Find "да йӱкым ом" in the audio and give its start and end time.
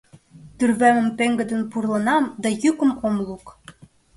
2.41-3.15